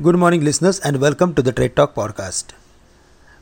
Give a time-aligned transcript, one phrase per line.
[0.00, 2.52] Good morning, listeners, and welcome to the Trade Talk podcast.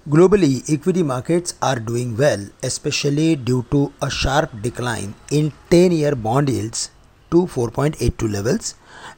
[0.08, 6.14] Globally, equity markets are doing well, especially due to a sharp decline in 10 year
[6.14, 6.90] bond yields
[7.30, 8.74] to 4.82 levels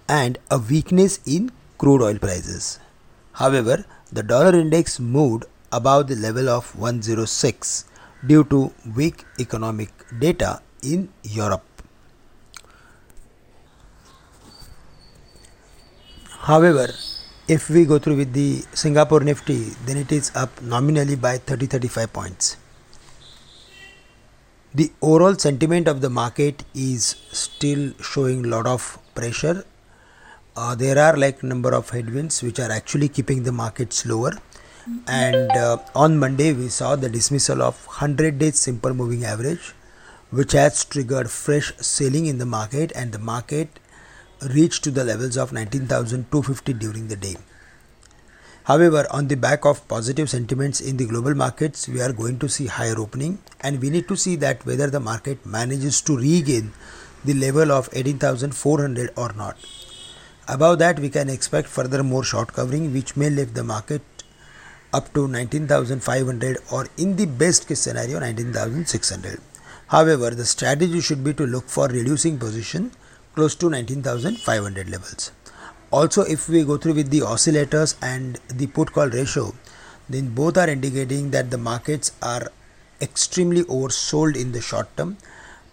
[0.08, 2.80] and a weakness in crude oil prices.
[3.34, 7.84] However, the dollar index moved above the level of 106
[8.26, 11.62] due to weak economic data in Europe.
[16.40, 16.88] However,
[17.48, 21.66] if we go through with the Singapore Nifty, then it is up nominally by 30
[21.66, 22.56] 35 points.
[24.74, 29.64] The overall sentiment of the market is still showing lot of pressure.
[30.54, 34.32] Uh, there are like number of headwinds which are actually keeping the market slower.
[35.06, 39.74] And uh, on Monday, we saw the dismissal of 100 days simple moving average,
[40.30, 43.68] which has triggered fresh selling in the market, and the market
[44.42, 47.36] reached to the levels of 19,250 during the day.
[48.64, 52.48] However, on the back of positive sentiments in the global markets, we are going to
[52.48, 56.72] see higher opening and we need to see that whether the market manages to regain
[57.24, 59.56] the level of 18,400 or not.
[60.46, 64.02] Above that, we can expect further more short covering which may lift the market
[64.92, 69.40] up to 19,500 or in the best case scenario 19,600.
[69.88, 72.92] However, the strategy should be to look for reducing position
[73.38, 75.30] close to 19,500 levels.
[75.92, 79.54] Also, if we go through with the oscillators and the put call ratio,
[80.08, 82.50] then both are indicating that the markets are
[83.00, 85.16] extremely oversold in the short term.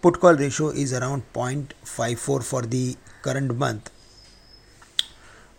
[0.03, 3.89] Put call ratio is around 0.54 for the current month,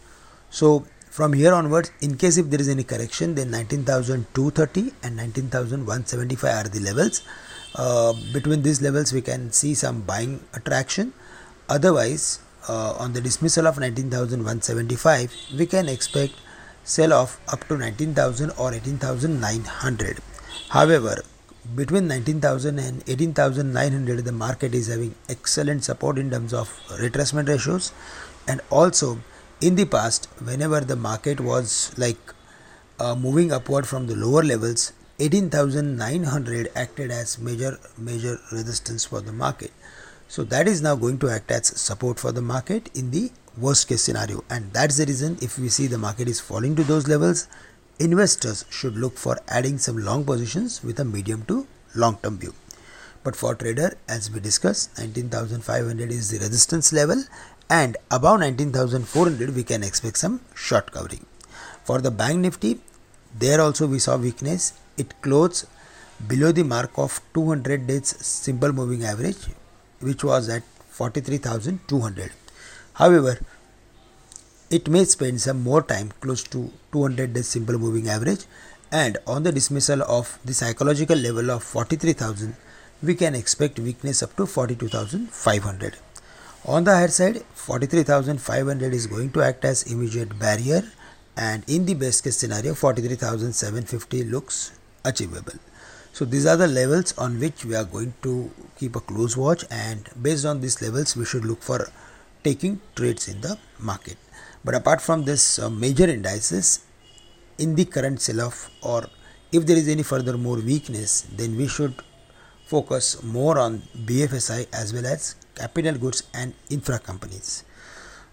[0.50, 6.66] So, from here onwards, in case if there is any correction, then 19,230 and 19,175
[6.66, 7.22] are the levels.
[7.76, 11.14] Uh, between these levels, we can see some buying attraction.
[11.70, 16.34] Otherwise, uh, on the dismissal of 19,175, we can expect
[16.84, 20.20] sell off up to 19,000 or 18,900.
[20.70, 21.24] However,
[21.76, 27.94] between 19,000 and 18,900, the market is having excellent support in terms of retracement ratios,
[28.48, 29.20] and also
[29.62, 32.18] in the past, whenever the market was like
[33.00, 39.32] uh, moving upward from the lower levels, 18,900 acted as major major resistance for the
[39.32, 39.72] market.
[40.34, 43.88] So that is now going to act as support for the market in the worst
[43.88, 44.44] case scenario.
[44.50, 47.48] And that's the reason if we see the market is falling to those levels,
[48.00, 52.56] investors should look for adding some long positions with a medium to long term view.
[53.24, 57.24] But for trader, as we discussed, 19,500 is the resistance level
[57.70, 61.28] and above 19,400 we can expect some short covering.
[61.84, 62.80] For the bank nifty,
[63.38, 64.74] there also we saw weakness.
[64.98, 65.68] It closed
[66.28, 69.38] below the mark of 200 days simple moving average
[70.04, 72.32] which was at 43,200.
[72.94, 73.40] However,
[74.70, 78.46] it may spend some more time close to 200 days simple moving average
[78.92, 82.56] and on the dismissal of the psychological level of 43,000
[83.02, 85.98] we can expect weakness up to 42,500.
[86.66, 90.84] On the higher side 43,500 is going to act as immediate barrier
[91.36, 94.72] and in the best case scenario 43,750 looks
[95.04, 95.60] achievable.
[96.14, 99.66] So these are the levels on which we are going to keep a close watch
[99.72, 101.90] and based on these levels we should look for
[102.44, 104.18] taking trades in the market.
[104.64, 106.86] But apart from this uh, major indices
[107.58, 109.08] in the current sell off or
[109.52, 111.96] if there is any further more weakness then we should
[112.68, 117.64] focus more on BFSI as well as capital goods and infra companies.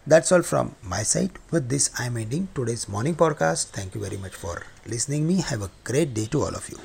[0.06, 1.32] That's all from my side.
[1.50, 3.68] With this, I'm ending today's morning podcast.
[3.70, 5.40] Thank you very much for listening me.
[5.40, 6.78] Have a great day to all of you.